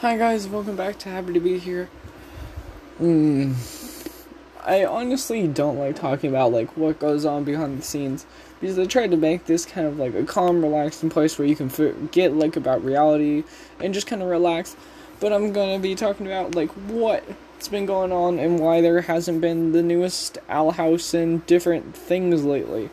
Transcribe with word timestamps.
Hi 0.00 0.18
guys, 0.18 0.46
welcome 0.46 0.76
back 0.76 0.98
to 0.98 1.08
Happy 1.08 1.32
to 1.32 1.40
Be 1.40 1.58
Here. 1.58 1.88
Hmm. 2.98 3.54
I 4.62 4.84
honestly 4.84 5.48
don't 5.48 5.78
like 5.78 5.96
talking 5.96 6.28
about 6.28 6.52
like 6.52 6.76
what 6.76 6.98
goes 6.98 7.24
on 7.24 7.44
behind 7.44 7.78
the 7.78 7.82
scenes 7.82 8.26
because 8.60 8.78
I 8.78 8.84
tried 8.84 9.12
to 9.12 9.16
make 9.16 9.46
this 9.46 9.64
kind 9.64 9.86
of 9.86 9.98
like 9.98 10.14
a 10.14 10.24
calm, 10.24 10.60
relaxing 10.60 11.08
place 11.08 11.38
where 11.38 11.48
you 11.48 11.56
can 11.56 11.70
forget 11.70 12.34
like 12.34 12.56
about 12.56 12.84
reality 12.84 13.44
and 13.80 13.94
just 13.94 14.06
kind 14.06 14.20
of 14.20 14.28
relax. 14.28 14.76
But 15.18 15.32
I'm 15.32 15.54
gonna 15.54 15.78
be 15.78 15.94
talking 15.94 16.26
about 16.26 16.54
like 16.54 16.72
what's 16.72 17.68
been 17.68 17.86
going 17.86 18.12
on 18.12 18.38
and 18.38 18.58
why 18.58 18.82
there 18.82 19.00
hasn't 19.00 19.40
been 19.40 19.72
the 19.72 19.82
newest 19.82 20.36
Owl 20.50 20.72
House 20.72 21.14
and 21.14 21.46
different 21.46 21.96
things 21.96 22.44
lately. 22.44 22.90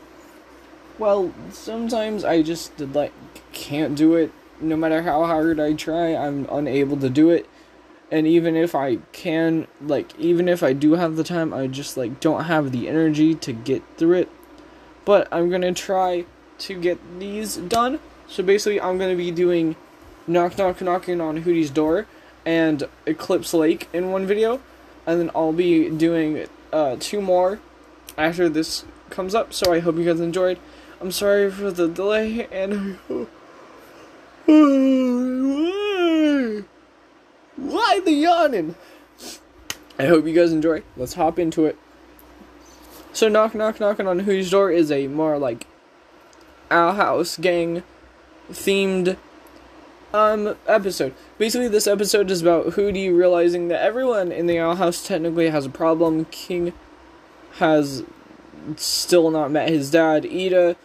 Well, 0.97 1.33
sometimes 1.51 2.23
I 2.23 2.43
just 2.43 2.79
like 2.79 3.11
can't 3.51 3.93
do 3.93 4.15
it 4.15 4.31
no 4.64 4.75
matter 4.75 5.02
how 5.02 5.25
hard 5.25 5.59
I 5.59 5.73
try, 5.73 6.16
I'm 6.16 6.48
unable 6.50 6.98
to 6.98 7.09
do 7.09 7.30
it. 7.30 7.48
And 8.12 8.27
even 8.27 8.55
if 8.55 8.76
I 8.76 8.98
can, 9.12 9.67
like, 9.81 10.17
even 10.20 10.48
if 10.48 10.62
I 10.62 10.73
do 10.73 10.94
have 10.94 11.16
the 11.16 11.23
time, 11.23 11.54
I 11.54 11.67
just, 11.67 11.98
like, 11.98 12.20
don't 12.20 12.45
have 12.45 12.71
the 12.71 12.88
energy 12.88 13.34
to 13.35 13.54
get 13.54 13.81
through 13.98 14.18
it. 14.20 14.30
But 15.05 15.27
I'm 15.31 15.49
gonna 15.49 15.73
try 15.73 16.26
to 16.59 16.80
get 16.80 16.99
these 17.20 17.57
done. 17.57 17.99
So 18.27 18.44
basically, 18.44 18.80
I'm 18.80 18.98
gonna 18.98 19.16
be 19.16 19.31
doing 19.31 19.76
Knock 20.27 20.57
Knock 20.57 20.82
Knocking 20.82 21.20
on 21.20 21.38
Hooty's 21.38 21.70
Door 21.70 22.07
and 22.45 22.88
Eclipse 23.05 23.54
Lake 23.54 23.90
in 23.93 24.12
one 24.12 24.26
video. 24.26 24.62
And 25.05 25.20
then 25.20 25.32
I'll 25.35 25.54
be 25.54 25.90
doing 25.90 26.48
uh, 26.71 26.95
two 26.99 27.21
more 27.21 27.59
after 28.18 28.48
this 28.48 28.85
comes 29.09 29.35
up. 29.35 29.54
So 29.54 29.73
I 29.73 29.80
hope 29.80 29.98
you 29.98 30.05
guys 30.05 30.20
enjoyed. 30.20 30.59
I'm 31.02 31.12
sorry 31.12 31.52
for 31.52 31.71
the 31.71 31.88
delay 31.88 32.48
and 32.52 32.98
Why 37.55 38.01
the 38.03 38.11
yawning? 38.11 38.75
I 39.97 40.07
hope 40.07 40.25
you 40.25 40.34
guys 40.34 40.51
enjoy. 40.51 40.84
Let's 40.98 41.13
hop 41.13 41.40
into 41.40 41.65
it. 41.65 41.77
So, 43.13 43.29
knock, 43.29 43.55
knock, 43.55 43.79
knocking 43.79 44.07
on 44.07 44.20
whose 44.20 44.51
door 44.51 44.71
is 44.71 44.91
a 44.91 45.07
more 45.07 45.37
like 45.37 45.68
Owl 46.70 46.93
House 46.93 47.37
gang 47.37 47.84
themed 48.51 49.15
um 50.13 50.55
episode. 50.68 51.13
Basically, 51.37 51.70
this 51.70 51.87
episode 51.87 52.29
is 52.29 52.41
about 52.41 52.73
Hooty 52.73 53.09
realizing 53.09 53.70
that 53.70 53.81
everyone 53.81 54.31
in 54.31 54.48
the 54.48 54.59
Owl 54.59 54.75
House 54.75 55.05
technically 55.05 55.49
has 55.49 55.65
a 55.65 55.70
problem. 55.70 56.25
King 56.25 56.73
has 57.59 58.03
still 58.75 59.31
not 59.31 59.51
met 59.51 59.70
his 59.70 59.91
dad. 59.91 60.25
Eda 60.25 60.75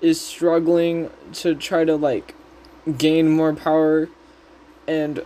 is 0.00 0.20
struggling 0.20 1.10
to 1.32 1.54
try 1.54 1.84
to 1.84 1.96
like 1.96 2.34
gain 2.96 3.28
more 3.28 3.52
power, 3.52 4.08
and 4.86 5.22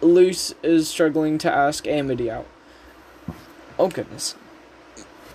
Luz 0.00 0.54
is 0.62 0.88
struggling 0.88 1.38
to 1.38 1.52
ask 1.52 1.86
Amity 1.86 2.30
out. 2.30 2.46
Oh 3.78 3.88
goodness. 3.88 4.34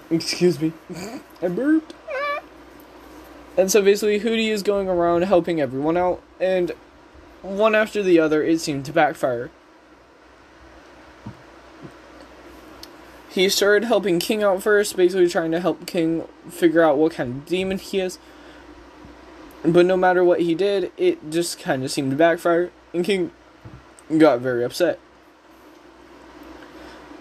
Excuse 0.10 0.60
me. 0.60 0.74
I 1.42 1.48
burped. 1.48 1.94
And 3.58 3.70
so 3.70 3.82
basically, 3.82 4.20
Hooty 4.20 4.50
is 4.50 4.64
going 4.64 4.88
around 4.88 5.24
helping 5.24 5.60
everyone 5.60 5.98
out, 5.98 6.22
and 6.40 6.72
one 7.42 7.76
after 7.76 8.02
the 8.02 8.20
other, 8.20 8.42
it 8.42 8.62
seemed 8.62 8.86
to 8.86 8.94
backfire. 8.94 9.52
He 13.30 13.50
started 13.50 13.86
helping 13.86 14.20
King 14.20 14.44
out 14.44 14.64
first, 14.64 14.96
basically 14.96 15.28
trying 15.28 15.52
to 15.52 15.60
help 15.60 15.86
King 15.86 16.28
figure 16.50 16.82
out 16.82 16.98
what 16.98 17.12
kind 17.12 17.42
of 17.42 17.46
demon 17.46 17.78
he 17.78 18.00
is. 18.00 18.18
But 19.64 19.86
no 19.86 19.98
matter 19.98 20.24
what 20.24 20.42
he 20.42 20.56
did, 20.56 20.92
it 20.98 21.30
just 21.30 21.60
kind 21.60 21.84
of 21.84 21.92
seemed 21.92 22.12
to 22.12 22.18
backfire, 22.18 22.72
and 22.94 23.04
King 23.04 23.32
got 24.18 24.40
very 24.40 24.64
upset. 24.64 25.00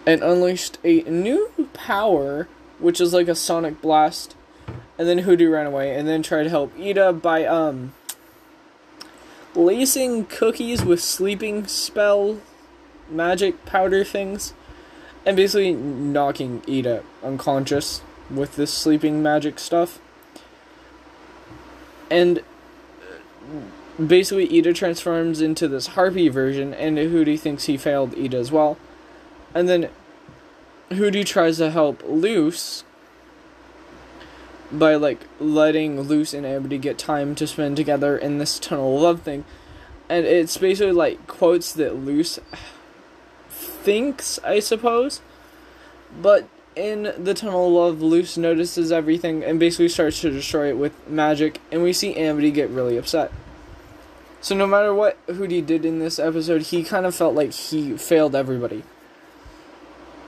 And 0.07 0.23
unleashed 0.23 0.79
a 0.85 1.03
new 1.03 1.51
power, 1.75 2.49
which 2.79 3.01
is 3.01 3.13
like 3.13 3.29
a 3.29 3.35
sonic 3.35 3.83
blast. 3.83 4.37
And 4.97 5.09
then 5.09 5.19
Hooty 5.19 5.47
ran 5.47 5.67
away, 5.67 5.95
and 5.97 6.07
then 6.07 6.23
tried 6.23 6.45
to 6.45 6.49
help 6.49 6.73
Eda 6.79 7.13
by, 7.13 7.45
um, 7.45 7.93
lacing 9.55 10.27
cookies 10.27 10.85
with 10.85 11.01
sleeping 11.01 11.67
spell 11.67 12.39
magic 13.11 13.65
powder 13.67 14.05
things. 14.05 14.53
And 15.27 15.37
basically 15.37 15.73
knocking 15.73 16.63
Eda 16.67 17.03
unconscious 17.23 18.01
with 18.31 18.57
this 18.57 18.73
sleeping 18.73 19.23
magic 19.23 19.59
stuff 19.59 20.01
and 22.11 22.39
uh, 22.39 24.03
basically 24.05 24.47
Eda 24.47 24.73
transforms 24.73 25.41
into 25.41 25.69
this 25.69 25.89
harpy 25.89 26.29
version, 26.29 26.75
and 26.75 26.99
Hooty 26.99 27.37
thinks 27.37 27.65
he 27.65 27.77
failed 27.77 28.15
Eda 28.15 28.39
as 28.39 28.53
well. 28.53 28.79
And 29.55 29.69
then 29.69 29.89
Hooty 30.91 31.25
tries 31.25 31.59
to 31.59 31.71
help 31.71 32.03
Luz 32.07 32.85
by 34.71 34.95
like 34.95 35.27
letting 35.41 36.09
Luz 36.09 36.35
and 36.35 36.45
Amity 36.45 36.79
get 36.79 36.99
time 36.99 37.35
to 37.37 37.47
spend 37.47 37.77
together 37.77 38.17
in 38.17 38.39
this 38.39 38.59
tunnel 38.59 38.97
of 38.97 39.03
love 39.03 39.23
thing. 39.23 39.45
And 40.09 40.25
it's 40.27 40.57
basically 40.57 40.93
like 40.93 41.27
quotes 41.27 41.73
that 41.73 41.97
Luz 41.97 42.39
thinks, 43.49 44.39
I 44.45 44.61
suppose. 44.61 45.21
But 46.21 46.49
in 46.79 47.13
the 47.19 47.35
tunnel 47.35 47.67
of 47.67 48.01
love, 48.01 48.03
Luz 48.03 48.39
notices 48.39 48.93
everything 48.93 49.43
and 49.43 49.59
basically 49.59 49.89
starts 49.89 50.21
to 50.21 50.31
destroy 50.31 50.69
it 50.69 50.79
with 50.79 51.09
magic, 51.09 51.61
and 51.73 51.83
we 51.83 51.93
see 51.93 52.15
Amity 52.15 52.51
get 52.51 52.71
really 52.71 52.97
upset. 52.97 53.33
So 54.41 54.55
no 54.55 54.67
matter 54.67 54.95
what 54.95 55.19
Hooty 55.27 55.61
did 55.61 55.85
in 55.85 55.99
this 55.99 56.19
episode, 56.19 56.63
he 56.63 56.85
kind 56.85 57.05
of 57.05 57.15
felt 57.15 57.35
like 57.35 57.53
he 57.53 57.97
failed 57.97 58.35
everybody. 58.35 58.85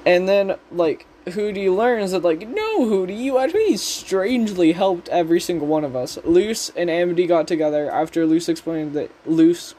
And 0.04 0.28
then, 0.28 0.56
like, 0.72 1.06
Hooty 1.26 1.70
learns 1.70 2.10
that, 2.10 2.22
like, 2.22 2.48
no, 2.48 2.86
Hooty, 2.86 3.14
you 3.14 3.38
actually 3.38 3.76
strangely 3.76 4.72
helped 4.72 5.08
every 5.10 5.38
single 5.38 5.68
one 5.68 5.84
of 5.84 5.94
us. 5.94 6.18
Luz 6.24 6.72
and 6.74 6.90
Amity 6.90 7.26
got 7.26 7.46
together 7.46 7.90
after 7.90 8.26
Luz 8.26 8.48
explained 8.48 8.94
that 8.94 9.10
Luz 9.24 9.74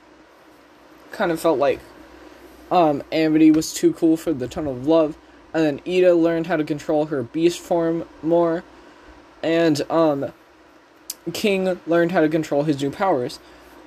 kind 1.11 1.31
of 1.31 1.39
felt 1.41 1.59
like 1.59 1.79
um, 2.71 3.03
Amity 3.11 3.51
was 3.51 3.73
too 3.73 3.91
cool 3.91 4.15
for 4.15 4.31
the 4.31 4.47
Tunnel 4.47 4.73
of 4.73 4.87
Love 4.87 5.17
and 5.53 5.63
then 5.65 5.81
Eda 5.85 6.13
learned 6.13 6.47
how 6.47 6.57
to 6.57 6.63
control 6.63 7.07
her 7.07 7.23
beast 7.23 7.59
form 7.59 8.07
more, 8.21 8.63
and 9.43 9.81
um, 9.89 10.31
King 11.33 11.79
learned 11.85 12.11
how 12.11 12.21
to 12.21 12.29
control 12.29 12.63
his 12.63 12.81
new 12.81 12.89
powers. 12.91 13.39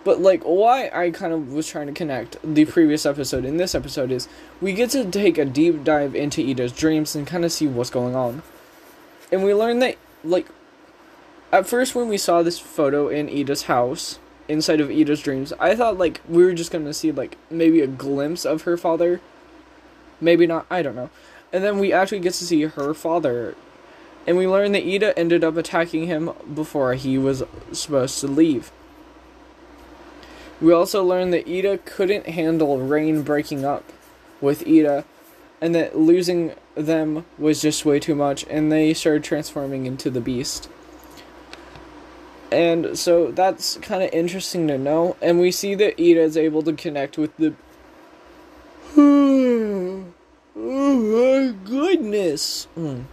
But 0.05 0.21
like 0.21 0.43
why 0.43 0.91
I 0.93 1.11
kind 1.11 1.33
of 1.33 1.53
was 1.53 1.67
trying 1.67 1.87
to 1.87 1.93
connect 1.93 2.37
the 2.45 2.67
previous 2.67 3.07
episode 3.07 3.47
in 3.47 3.57
this 3.57 3.75
episode 3.75 4.11
is 4.11 4.29
we 4.61 4.75
get 4.75 4.91
to 4.91 5.11
take 5.11 5.39
a 5.39 5.47
deep 5.47 5.83
dive 5.83 6.15
into 6.15 6.43
Eda's 6.43 6.73
dreams 6.73 7.17
and 7.17 7.27
kind 7.27 7.45
of 7.45 7.53
see 7.53 7.67
what's 7.67 7.89
going 7.89 8.15
on. 8.15 8.43
And 9.33 9.43
we 9.43 9.55
learn 9.55 9.79
that 9.79 9.97
like 10.23 10.47
at 11.51 11.67
first 11.67 11.95
when 11.95 12.09
we 12.09 12.19
saw 12.19 12.43
this 12.43 12.59
photo 12.59 13.09
in 13.09 13.31
Eda's 13.31 13.63
house 13.63 14.19
inside 14.47 14.81
of 14.81 14.91
Eda's 14.91 15.23
dreams, 15.23 15.55
I 15.59 15.75
thought 15.75 15.97
like 15.97 16.21
we 16.29 16.45
were 16.45 16.53
just 16.53 16.71
going 16.71 16.85
to 16.85 16.93
see 16.93 17.11
like 17.11 17.39
maybe 17.51 17.81
a 17.81 17.87
glimpse 17.87 18.45
of 18.45 18.63
her 18.63 18.77
father. 18.77 19.23
Maybe 20.21 20.47
not, 20.47 20.67
I 20.71 20.83
don't 20.83 20.95
know. 20.95 21.11
And 21.55 21.63
then 21.63 21.79
we 21.79 21.93
actually 21.93 22.19
get 22.19 22.35
to 22.35 22.45
see 22.45 22.63
her 22.63 22.93
father. 22.93 23.55
And 24.27 24.37
we 24.37 24.49
learn 24.49 24.73
that 24.73 24.83
Eda 24.83 25.17
ended 25.17 25.45
up 25.45 25.57
attacking 25.57 26.09
him 26.09 26.33
before 26.53 26.95
he 26.95 27.17
was 27.17 27.45
supposed 27.71 28.19
to 28.21 28.27
leave. 28.27 28.73
We 30.61 30.73
also 30.73 31.05
learn 31.05 31.31
that 31.31 31.47
Eda 31.47 31.79
couldn't 31.85 32.27
handle 32.27 32.79
Raine 32.79 33.23
breaking 33.23 33.65
up 33.65 33.85
with 34.41 34.67
Eda, 34.67 35.05
and 35.61 35.77
that 35.77 35.97
losing 35.97 36.55
them 36.75 37.25
was 37.39 37.63
just 37.63 37.85
way 37.85 38.01
too 38.01 38.17
much, 38.17 38.45
and 38.51 38.73
they 38.73 38.93
started 38.93 39.23
transforming 39.23 39.87
into 39.87 40.11
the 40.11 40.21
beast. 40.21 40.69
And 42.51 42.99
so 42.99 43.31
that's 43.31 43.77
kind 43.77 44.03
of 44.03 44.11
interesting 44.13 44.67
to 44.67 44.77
know, 44.77 45.17
and 45.23 45.39
we 45.39 45.53
see 45.53 45.77
that 45.77 46.01
Eda 46.01 46.21
is 46.21 46.37
able 46.37 46.63
to 46.63 46.73
connect 46.73 47.17
with 47.17 47.37
the. 47.37 47.55
Hmm. 48.95 49.74
My 51.15 51.55
goodness. 51.65 52.67
Mm. 52.77 53.05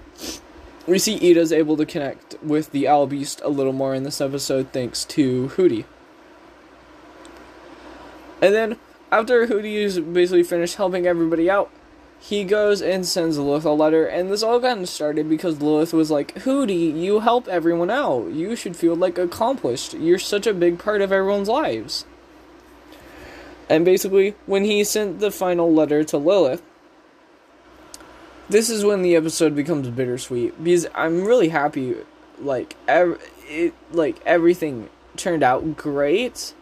We 0.88 0.98
see 0.98 1.18
Eda's 1.18 1.52
able 1.52 1.78
to 1.78 1.86
connect 1.86 2.36
with 2.42 2.72
the 2.72 2.88
Owl 2.88 3.06
Beast 3.06 3.40
a 3.44 3.50
little 3.50 3.74
more 3.74 3.94
in 3.94 4.02
this 4.02 4.20
episode 4.20 4.72
thanks 4.72 5.06
to 5.06 5.50
Hooty. 5.50 5.86
And 8.42 8.56
then, 8.56 8.78
after 9.12 9.46
Hooty 9.46 9.76
is 9.76 10.00
basically 10.00 10.42
finished 10.42 10.78
helping 10.78 11.06
everybody 11.06 11.48
out, 11.48 11.70
he 12.20 12.44
goes 12.44 12.82
and 12.82 13.06
sends 13.06 13.38
Lilith 13.38 13.66
a 13.66 13.70
letter, 13.70 14.08
and 14.08 14.32
this 14.32 14.42
all 14.42 14.60
got 14.60 14.88
started 14.88 15.30
because 15.30 15.62
Lilith 15.62 15.94
was 15.94 16.10
like, 16.10 16.36
Hooty, 16.40 16.74
you 16.74 17.20
help 17.20 17.48
everyone 17.48 17.92
out. 17.92 18.32
You 18.32 18.56
should 18.56 18.76
feel 18.76 18.96
like 18.96 19.20
accomplished. 19.20 19.94
You're 19.94 20.18
such 20.18 20.48
a 20.48 20.56
big 20.56 20.80
part 20.80 21.02
of 21.02 21.12
everyone's 21.12 21.50
lives. 21.50 22.06
And 23.70 23.86
basically, 23.86 24.34
when 24.48 24.66
he 24.66 24.84
sent 24.84 25.20
the 25.20 25.30
final 25.30 25.72
letter 25.72 26.04
to 26.06 26.18
Lilith, 26.18 26.64
this 28.52 28.70
is 28.70 28.84
when 28.84 29.02
the 29.02 29.16
episode 29.16 29.56
becomes 29.56 29.88
bittersweet 29.90 30.62
because 30.64 30.86
I'm 30.94 31.24
really 31.24 31.50
happy. 31.50 31.96
Like 32.40 32.76
ev- 32.88 33.22
it, 33.48 33.74
like 33.92 34.22
everything 34.26 34.90
turned 35.16 35.44
out 35.44 35.78
great, 35.78 36.54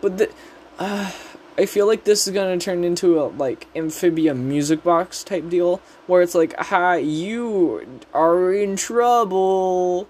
but 0.00 0.18
the, 0.18 0.30
uh, 0.78 1.10
I 1.58 1.66
feel 1.66 1.86
like 1.86 2.04
this 2.04 2.26
is 2.26 2.34
gonna 2.34 2.58
turn 2.58 2.84
into 2.84 3.20
a 3.20 3.24
like 3.26 3.66
amphibia 3.74 4.34
music 4.34 4.84
box 4.84 5.24
type 5.24 5.48
deal 5.48 5.80
where 6.06 6.22
it's 6.22 6.34
like, 6.34 6.54
"Hi, 6.56 6.98
you 6.98 8.00
are 8.12 8.52
in 8.52 8.76
trouble," 8.76 10.06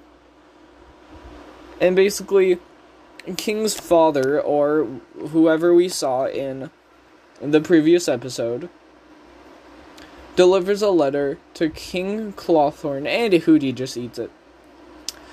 and 1.80 1.96
basically, 1.96 2.58
King's 3.36 3.74
father 3.74 4.40
or 4.40 4.86
whoever 5.28 5.72
we 5.72 5.88
saw 5.88 6.26
in 6.26 6.70
the 7.40 7.60
previous 7.60 8.08
episode 8.08 8.68
delivers 10.36 10.82
a 10.82 10.90
letter 10.90 11.38
to 11.54 11.68
King 11.70 12.32
Clawthorn, 12.34 13.06
and 13.06 13.32
Hooty 13.32 13.72
just 13.72 13.96
eats 13.96 14.18
it. 14.18 14.30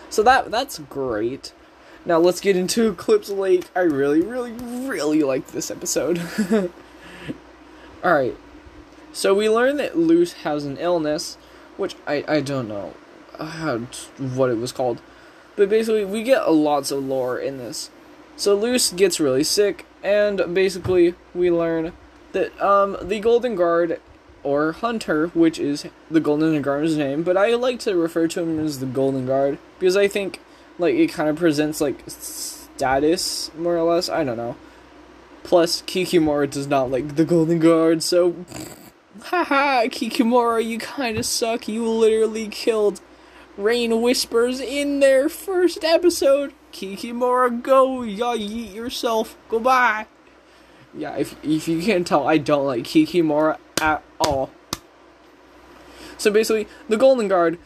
So 0.09 0.23
that 0.23 0.51
that's 0.51 0.79
great. 0.79 1.53
Now 2.05 2.19
let's 2.19 2.39
get 2.39 2.55
into 2.55 2.87
Eclipse 2.91 3.29
Lake. 3.29 3.65
I 3.75 3.81
really, 3.81 4.21
really, 4.21 4.51
really 4.51 5.23
like 5.23 5.47
this 5.47 5.69
episode. 5.69 6.21
Alright. 8.03 8.35
So 9.11 9.33
we 9.33 9.49
learn 9.49 9.77
that 9.77 9.97
Luz 9.97 10.33
has 10.43 10.65
an 10.65 10.77
illness, 10.77 11.37
which 11.77 11.95
I, 12.07 12.25
I 12.27 12.41
don't 12.41 12.67
know 12.67 12.95
how, 13.39 13.77
what 14.17 14.49
it 14.49 14.57
was 14.57 14.71
called. 14.71 15.01
But 15.55 15.69
basically, 15.69 16.03
we 16.03 16.23
get 16.23 16.41
a 16.41 16.51
lots 16.51 16.91
of 16.91 17.03
lore 17.03 17.37
in 17.37 17.57
this. 17.57 17.91
So 18.35 18.55
Luz 18.55 18.91
gets 18.91 19.19
really 19.19 19.43
sick, 19.43 19.85
and 20.03 20.53
basically, 20.53 21.13
we 21.35 21.51
learn 21.51 21.93
that 22.31 22.59
um, 22.59 22.97
the 23.01 23.19
Golden 23.19 23.55
Guard, 23.55 24.01
or 24.43 24.73
Hunter, 24.73 25.27
which 25.29 25.59
is 25.59 25.85
the 26.11 26.19
Golden 26.19 26.61
Guard's 26.61 26.97
name, 26.97 27.23
but 27.23 27.37
I 27.37 27.55
like 27.55 27.79
to 27.81 27.95
refer 27.95 28.27
to 28.27 28.41
him 28.41 28.59
as 28.59 28.79
the 28.79 28.85
Golden 28.85 29.25
Guard, 29.25 29.57
because 29.79 29.95
I 29.95 30.07
think 30.07 30.39
like 30.77 30.95
it 30.95 31.11
kind 31.11 31.29
of 31.29 31.35
presents 31.35 31.81
like 31.81 31.99
status 32.07 33.51
more 33.55 33.77
or 33.77 33.83
less. 33.83 34.09
I 34.09 34.23
don't 34.23 34.37
know. 34.37 34.55
Plus, 35.43 35.81
Kikimora 35.81 36.49
does 36.49 36.67
not 36.67 36.89
like 36.89 37.15
the 37.15 37.25
Golden 37.25 37.59
Guard, 37.59 38.03
so 38.03 38.35
haha, 39.21 39.83
Kikimora, 39.83 40.63
you 40.63 40.77
kind 40.79 41.17
of 41.17 41.25
suck. 41.25 41.67
You 41.67 41.87
literally 41.87 42.47
killed 42.47 43.01
Raine 43.57 44.01
Whispers 44.01 44.59
in 44.59 44.99
their 44.99 45.29
first 45.29 45.83
episode. 45.83 46.53
Kikimora, 46.71 47.61
go, 47.61 48.03
ya 48.03 48.35
yeet 48.35 48.73
yourself. 48.73 49.37
Goodbye. 49.49 50.07
Yeah, 50.95 51.15
if 51.15 51.35
if 51.43 51.67
you 51.67 51.81
can't 51.81 52.05
tell, 52.05 52.27
I 52.27 52.37
don't 52.37 52.65
like 52.65 52.83
Kikimora 52.83 53.57
at 53.81 54.03
all. 54.19 54.51
So 56.17 56.31
basically, 56.31 56.67
the 56.89 56.97
Golden 56.97 57.27
Guard 57.27 57.59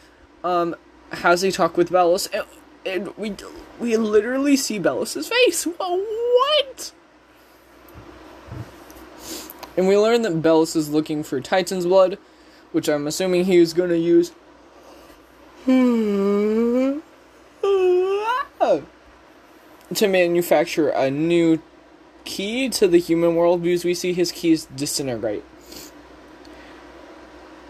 um 0.44 0.74
has 1.12 1.42
a 1.42 1.50
talk 1.50 1.76
with 1.76 1.90
Belos, 1.90 2.28
and 2.32 2.44
and 2.84 3.16
we 3.16 3.34
we 3.78 3.96
literally 3.96 4.56
see 4.56 4.78
Belos's 4.78 5.28
face. 5.28 5.64
What? 5.64 6.92
And 9.76 9.86
we 9.86 9.96
learn 9.96 10.22
that 10.22 10.42
Belos 10.42 10.74
is 10.74 10.90
looking 10.90 11.22
for 11.22 11.40
Titan's 11.40 11.86
blood, 11.86 12.18
which 12.72 12.88
I'm 12.88 13.06
assuming 13.06 13.44
he 13.44 13.58
is 13.58 13.72
going 13.72 13.90
to 13.90 13.98
use. 13.98 14.32
to 19.94 20.08
manufacture 20.08 20.88
a 20.88 21.10
new 21.10 21.62
key 22.24 22.68
to 22.68 22.88
the 22.88 22.98
human 22.98 23.36
world 23.36 23.62
because 23.62 23.84
we 23.84 23.94
see 23.94 24.12
his 24.12 24.32
keys 24.32 24.66
disintegrate. 24.74 25.44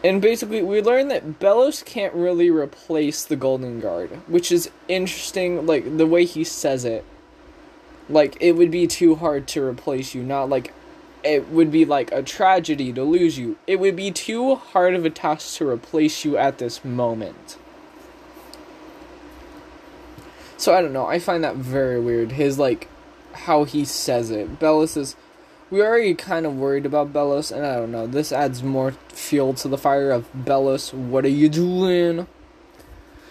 And 0.04 0.22
basically, 0.22 0.62
we 0.62 0.80
learn 0.80 1.08
that 1.08 1.40
Belos 1.40 1.84
can't 1.84 2.14
really 2.14 2.50
replace 2.50 3.24
the 3.24 3.34
Golden 3.34 3.80
Guard, 3.80 4.10
which 4.28 4.52
is 4.52 4.70
interesting, 4.86 5.66
like, 5.66 5.96
the 5.96 6.06
way 6.06 6.24
he 6.24 6.44
says 6.44 6.84
it. 6.84 7.04
Like, 8.08 8.36
it 8.40 8.52
would 8.52 8.70
be 8.70 8.86
too 8.86 9.16
hard 9.16 9.48
to 9.48 9.62
replace 9.62 10.14
you, 10.14 10.22
not 10.22 10.48
like 10.48 10.72
it 11.24 11.48
would 11.48 11.70
be 11.70 11.84
like 11.84 12.12
a 12.12 12.22
tragedy 12.22 12.92
to 12.92 13.02
lose 13.02 13.38
you. 13.38 13.58
It 13.66 13.80
would 13.80 13.96
be 13.96 14.12
too 14.12 14.54
hard 14.54 14.94
of 14.94 15.04
a 15.04 15.10
task 15.10 15.58
to 15.58 15.68
replace 15.68 16.24
you 16.24 16.36
at 16.36 16.58
this 16.58 16.84
moment. 16.84 17.58
So 20.56 20.74
I 20.74 20.80
don't 20.80 20.92
know, 20.92 21.06
I 21.06 21.18
find 21.18 21.42
that 21.44 21.56
very 21.56 22.00
weird. 22.00 22.32
His, 22.32 22.58
like, 22.58 22.88
how 23.32 23.64
he 23.64 23.84
says 23.84 24.30
it. 24.30 24.58
Belos 24.58 24.96
is 24.96 25.16
we 25.70 25.82
already 25.82 26.14
kind 26.14 26.46
of 26.46 26.56
worried 26.56 26.86
about 26.86 27.12
Belos, 27.12 27.52
and 27.54 27.66
I 27.66 27.76
don't 27.76 27.92
know. 27.92 28.06
This 28.06 28.32
adds 28.32 28.62
more 28.62 28.92
fuel 29.08 29.54
to 29.54 29.68
the 29.68 29.78
fire 29.78 30.10
of 30.10 30.26
Belos. 30.32 30.94
What 30.94 31.24
are 31.24 31.30
you 31.30 31.48
doing? 31.48 32.26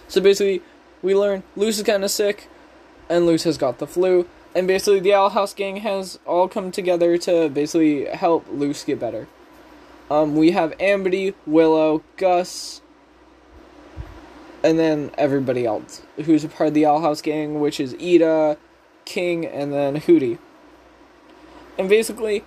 So 0.08 0.22
basically, 0.22 0.62
we 1.02 1.16
learn 1.16 1.44
Luz 1.56 1.80
is 1.80 1.84
kind 1.84 2.04
of 2.04 2.12
sick, 2.12 2.48
and 3.10 3.26
Luz 3.26 3.44
has 3.44 3.58
got 3.58 3.80
the 3.80 3.88
flu, 3.88 4.28
and 4.54 4.68
basically 4.68 5.00
the 5.00 5.14
Owl 5.14 5.30
House 5.30 5.54
gang 5.54 5.78
has 5.78 6.20
all 6.26 6.48
come 6.48 6.72
together 6.72 7.18
to 7.20 7.50
basically 7.50 8.06
help 8.06 8.46
Luz 8.52 8.84
get 8.84 9.00
better. 9.00 9.28
Um, 10.10 10.36
we 10.36 10.52
have 10.52 10.74
Amity, 10.80 11.34
Willow, 11.46 12.04
Gus, 12.16 12.82
and 14.64 14.80
then 14.80 15.12
everybody 15.18 15.66
else 15.66 16.02
who's 16.16 16.44
a 16.44 16.50
part 16.50 16.70
of 16.70 16.74
the 16.74 16.86
Owl 16.86 17.02
House 17.02 17.22
gang, 17.22 17.60
which 17.60 17.80
is 17.80 17.96
Eda, 17.96 18.58
King, 19.06 19.46
and 19.46 19.74
then 19.74 19.96
Hooty. 19.96 20.38
And 21.78 21.90
basically, 21.90 22.44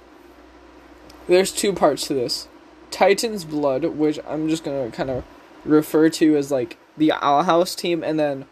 there's 1.28 1.52
two 1.52 1.72
parts 1.72 2.06
to 2.08 2.14
this. 2.14 2.48
Titan's 2.90 3.44
Blood, 3.44 3.84
which 3.84 4.18
I'm 4.26 4.48
just 4.48 4.64
gonna 4.64 4.90
kind 4.90 5.10
of 5.10 5.24
refer 5.64 6.08
to 6.10 6.36
as 6.36 6.50
like 6.50 6.76
the 6.96 7.12
Owl 7.12 7.44
House 7.44 7.74
team, 7.74 8.02
and 8.02 8.18
then 8.18 8.46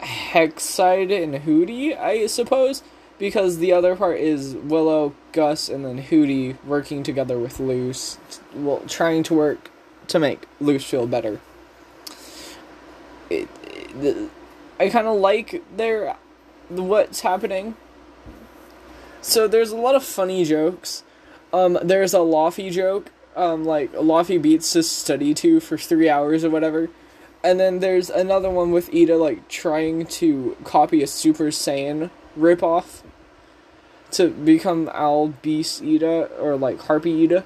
Hexside 0.00 1.10
and 1.22 1.36
Hooty, 1.36 1.94
I 1.94 2.26
suppose, 2.26 2.82
because 3.18 3.58
the 3.58 3.72
other 3.72 3.96
part 3.96 4.18
is 4.18 4.54
Willow, 4.54 5.14
Gus, 5.32 5.68
and 5.68 5.84
then 5.84 5.98
Hooty 5.98 6.56
working 6.66 7.02
together 7.02 7.38
with 7.38 7.58
Luz, 7.60 8.18
well, 8.54 8.82
trying 8.86 9.22
to 9.24 9.34
work 9.34 9.70
to 10.08 10.18
make 10.18 10.46
Luz 10.60 10.84
feel 10.84 11.06
better. 11.06 11.40
It, 13.30 13.48
it, 13.64 14.30
I 14.78 14.88
kind 14.90 15.06
of 15.06 15.16
like 15.16 15.62
their 15.74 16.16
what's 16.68 17.20
happening 17.20 17.76
so 19.22 19.48
there's 19.48 19.70
a 19.70 19.76
lot 19.76 19.94
of 19.94 20.04
funny 20.04 20.44
jokes. 20.44 21.02
Um, 21.52 21.78
there's 21.82 22.12
a 22.12 22.20
lo-fi 22.20 22.70
joke, 22.70 23.10
um, 23.36 23.64
like 23.64 23.90
lo-fi 23.94 24.38
beats 24.38 24.72
to 24.72 24.82
study 24.82 25.32
to 25.34 25.60
for 25.60 25.78
three 25.78 26.08
hours 26.08 26.44
or 26.44 26.50
whatever. 26.50 26.90
And 27.44 27.58
then 27.58 27.80
there's 27.80 28.10
another 28.10 28.50
one 28.50 28.72
with 28.72 28.92
Eda 28.92 29.16
like 29.16 29.48
trying 29.48 30.06
to 30.06 30.56
copy 30.64 31.02
a 31.02 31.06
Super 31.06 31.46
Saiyan 31.46 32.10
ripoff 32.38 33.02
to 34.12 34.28
become 34.28 34.90
Owl 34.92 35.28
Beast 35.28 35.82
Eda 35.82 36.30
or 36.38 36.56
like 36.56 36.80
Harpy 36.82 37.10
Eda. 37.10 37.44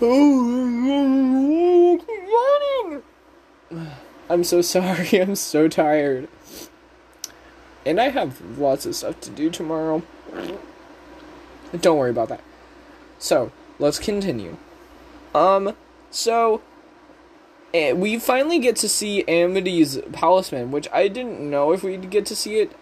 I'm 4.30 4.44
so 4.44 4.62
sorry. 4.62 5.20
I'm 5.20 5.34
so 5.34 5.68
tired. 5.68 6.28
And 7.84 8.00
I 8.00 8.10
have 8.10 8.58
lots 8.58 8.86
of 8.86 8.94
stuff 8.94 9.20
to 9.22 9.30
do 9.30 9.50
tomorrow. 9.50 10.02
Don't 11.80 11.98
worry 11.98 12.10
about 12.10 12.28
that. 12.28 12.42
So, 13.18 13.52
let's 13.78 13.98
continue. 13.98 14.56
Um, 15.34 15.76
so 16.10 16.60
eh, 17.72 17.92
we 17.92 18.18
finally 18.18 18.58
get 18.58 18.76
to 18.76 18.88
see 18.88 19.24
Amity's 19.28 19.98
Palisman, 20.12 20.70
which 20.70 20.88
I 20.92 21.08
didn't 21.08 21.48
know 21.48 21.72
if 21.72 21.82
we'd 21.82 22.10
get 22.10 22.26
to 22.26 22.36
see 22.36 22.60
it. 22.60 22.72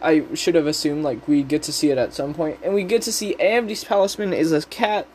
I 0.00 0.24
should 0.34 0.54
have 0.54 0.66
assumed 0.66 1.02
like 1.02 1.26
we'd 1.26 1.48
get 1.48 1.62
to 1.64 1.72
see 1.72 1.90
it 1.90 1.98
at 1.98 2.14
some 2.14 2.32
point, 2.32 2.58
and 2.62 2.72
we 2.72 2.84
get 2.84 3.02
to 3.02 3.12
see 3.12 3.34
Amity's 3.40 3.84
Palisman 3.84 4.32
is 4.32 4.52
a 4.52 4.64
cat, 4.66 5.06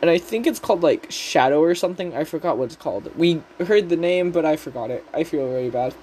and 0.00 0.10
I 0.10 0.16
think 0.18 0.46
it's 0.46 0.58
called 0.58 0.82
like 0.82 1.10
Shadow 1.10 1.60
or 1.62 1.74
something. 1.74 2.16
I 2.16 2.24
forgot 2.24 2.56
what 2.56 2.66
it's 2.66 2.76
called. 2.76 3.14
We 3.16 3.42
heard 3.58 3.90
the 3.90 3.96
name, 3.96 4.30
but 4.30 4.46
I 4.46 4.56
forgot 4.56 4.90
it. 4.90 5.04
I 5.12 5.24
feel 5.24 5.46
really 5.46 5.70
bad. 5.70 5.94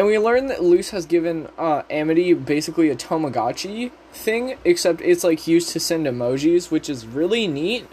And 0.00 0.06
we 0.06 0.18
learn 0.18 0.46
that 0.46 0.62
Luz 0.64 0.88
has 0.92 1.04
given 1.04 1.50
uh, 1.58 1.82
Amity 1.90 2.32
basically 2.32 2.88
a 2.88 2.96
Tamagotchi 2.96 3.90
thing, 4.12 4.56
except 4.64 5.02
it's 5.02 5.22
like 5.22 5.46
used 5.46 5.68
to 5.74 5.78
send 5.78 6.06
emojis, 6.06 6.70
which 6.70 6.88
is 6.88 7.06
really 7.06 7.46
neat. 7.46 7.86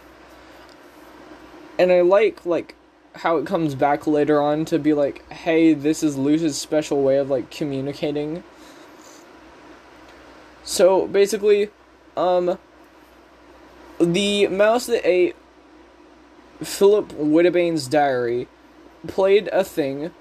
And 1.78 1.92
I 1.92 2.00
like 2.00 2.46
like 2.46 2.76
how 3.16 3.36
it 3.36 3.46
comes 3.46 3.76
back 3.76 4.08
later 4.08 4.42
on 4.42 4.64
to 4.68 4.80
be 4.80 4.94
like, 4.94 5.30
hey, 5.30 5.74
this 5.74 6.02
is 6.02 6.16
Luz's 6.16 6.58
special 6.58 7.04
way 7.04 7.18
of 7.18 7.30
like 7.30 7.52
communicating. 7.52 8.42
So 10.64 11.08
basically, 11.08 11.72
um, 12.16 12.58
the 14.00 14.48
mouse 14.48 14.86
that 14.86 15.06
ate 15.06 15.36
Philip 16.64 17.12
Wittebane's 17.12 17.86
diary 17.86 18.48
played 19.08 19.50
a 19.50 19.66
thing 19.66 20.12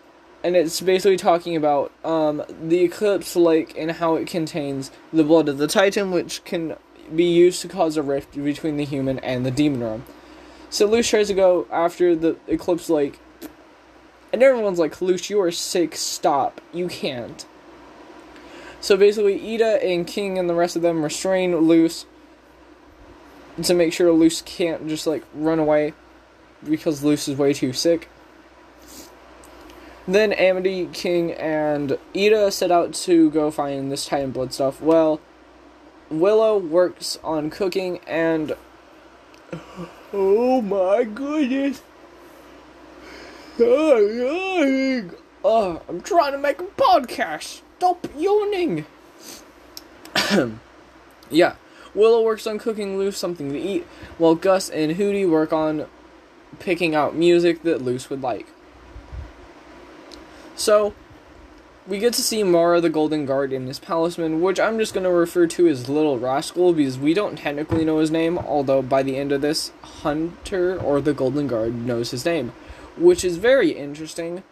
and 0.46 0.54
it's 0.54 0.80
basically 0.80 1.16
talking 1.16 1.56
about 1.56 1.90
um, 2.04 2.40
the 2.48 2.84
Eclipse 2.84 3.34
Lake 3.34 3.74
and 3.76 3.90
how 3.90 4.14
it 4.14 4.28
contains 4.28 4.92
the 5.12 5.24
blood 5.24 5.48
of 5.48 5.58
the 5.58 5.66
Titan, 5.66 6.12
which 6.12 6.44
can 6.44 6.76
be 7.12 7.24
used 7.24 7.62
to 7.62 7.68
cause 7.68 7.96
a 7.96 8.02
rift 8.02 8.32
between 8.32 8.76
the 8.76 8.84
human 8.84 9.18
and 9.18 9.44
the 9.44 9.50
demon 9.50 9.80
realm. 9.80 10.04
So 10.70 10.86
Luz 10.86 11.08
tries 11.08 11.26
to 11.26 11.34
go 11.34 11.66
after 11.72 12.14
the 12.14 12.36
Eclipse 12.46 12.88
Lake, 12.88 13.18
and 14.32 14.40
everyone's 14.40 14.78
like, 14.78 15.02
Luz, 15.02 15.28
you 15.28 15.40
are 15.40 15.50
sick, 15.50 15.96
stop. 15.96 16.60
You 16.72 16.86
can't. 16.86 17.44
So 18.80 18.96
basically, 18.96 19.36
Eda 19.40 19.84
and 19.84 20.06
King 20.06 20.38
and 20.38 20.48
the 20.48 20.54
rest 20.54 20.76
of 20.76 20.82
them 20.82 21.02
restrain 21.02 21.66
Luz 21.66 22.06
to 23.60 23.74
make 23.74 23.92
sure 23.92 24.12
Luz 24.12 24.42
can't 24.42 24.86
just 24.86 25.08
like 25.08 25.24
run 25.34 25.58
away 25.58 25.92
because 26.62 27.02
Luz 27.02 27.26
is 27.26 27.36
way 27.36 27.52
too 27.52 27.72
sick. 27.72 28.08
Then 30.08 30.32
Amity, 30.32 30.88
King, 30.92 31.32
and 31.32 31.98
Eda 32.14 32.50
set 32.52 32.70
out 32.70 32.94
to 32.94 33.30
go 33.30 33.50
find 33.50 33.90
this 33.90 34.06
Titan 34.06 34.30
blood 34.30 34.52
stuff. 34.52 34.80
Well, 34.80 35.20
Willow 36.10 36.56
works 36.56 37.18
on 37.24 37.50
cooking 37.50 37.98
and. 38.06 38.54
Oh 40.12 40.62
my 40.62 41.02
goodness! 41.04 41.82
Oh, 45.44 45.82
I'm 45.88 46.00
trying 46.00 46.32
to 46.32 46.38
make 46.38 46.60
a 46.60 46.64
podcast. 46.64 47.62
Stop 47.78 48.06
yawning. 48.16 48.86
yeah, 51.30 51.56
Willow 51.94 52.22
works 52.22 52.46
on 52.46 52.58
cooking 52.58 52.98
Luz 52.98 53.16
something 53.16 53.52
to 53.52 53.58
eat, 53.58 53.84
while 54.18 54.34
Gus 54.34 54.70
and 54.70 54.92
Hooty 54.92 55.26
work 55.26 55.52
on 55.52 55.86
picking 56.58 56.94
out 56.94 57.14
music 57.14 57.62
that 57.62 57.82
Luz 57.82 58.08
would 58.08 58.22
like. 58.22 58.46
So, 60.56 60.94
we 61.86 61.98
get 61.98 62.14
to 62.14 62.22
see 62.22 62.42
Mara 62.42 62.80
the 62.80 62.88
Golden 62.88 63.26
Guard 63.26 63.52
in 63.52 63.66
his 63.66 63.78
palisman, 63.78 64.40
which 64.40 64.58
I'm 64.58 64.78
just 64.78 64.94
going 64.94 65.04
to 65.04 65.10
refer 65.10 65.46
to 65.46 65.68
as 65.68 65.88
Little 65.88 66.18
Rascal 66.18 66.72
because 66.72 66.98
we 66.98 67.12
don't 67.12 67.36
technically 67.36 67.84
know 67.84 67.98
his 67.98 68.10
name, 68.10 68.38
although 68.38 68.80
by 68.80 69.02
the 69.02 69.18
end 69.18 69.32
of 69.32 69.42
this, 69.42 69.70
Hunter 69.82 70.80
or 70.80 71.00
the 71.02 71.12
Golden 71.12 71.46
Guard 71.46 71.74
knows 71.74 72.10
his 72.10 72.24
name, 72.24 72.52
which 72.96 73.22
is 73.22 73.36
very 73.36 73.70
interesting. 73.70 74.42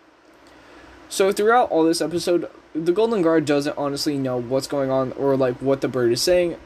So, 1.09 1.33
throughout 1.33 1.71
all 1.71 1.85
this 1.85 2.03
episode, 2.03 2.51
the 2.75 2.93
Golden 2.93 3.23
Guard 3.23 3.47
doesn't 3.47 3.79
honestly 3.79 4.19
know 4.19 4.37
what's 4.37 4.67
going 4.67 4.91
on 4.91 5.13
or 5.13 5.37
like 5.37 5.57
what 5.63 5.81
the 5.81 5.89
bird 5.89 6.13
is 6.13 6.21
saying, 6.21 6.57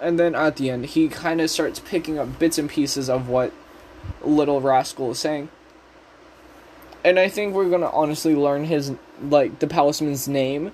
and 0.00 0.18
then 0.18 0.34
at 0.34 0.56
the 0.56 0.68
end, 0.68 0.86
he 0.86 1.08
kind 1.08 1.40
of 1.40 1.48
starts 1.48 1.78
picking 1.78 2.18
up 2.18 2.40
bits 2.40 2.58
and 2.58 2.68
pieces 2.68 3.08
of 3.08 3.28
what 3.28 3.52
Little 4.22 4.60
Rascal 4.60 5.12
is 5.12 5.20
saying 5.20 5.48
and 7.04 7.18
I 7.18 7.28
think 7.28 7.54
we're 7.54 7.70
gonna 7.70 7.90
honestly 7.90 8.34
learn 8.34 8.64
his 8.64 8.92
like 9.22 9.58
the 9.58 9.66
palisman's 9.66 10.28
name 10.28 10.72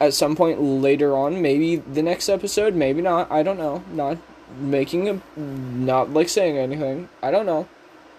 at 0.00 0.14
some 0.14 0.36
point 0.36 0.60
later 0.60 1.16
on. 1.16 1.42
Maybe 1.42 1.76
the 1.76 2.02
next 2.02 2.28
episode, 2.28 2.74
maybe 2.74 3.02
not. 3.02 3.30
I 3.30 3.42
don't 3.42 3.58
know. 3.58 3.84
Not 3.92 4.18
making 4.58 5.08
a 5.08 5.40
not 5.40 6.10
like 6.10 6.28
saying 6.28 6.56
anything. 6.56 7.08
I 7.22 7.30
don't 7.30 7.46
know. 7.46 7.68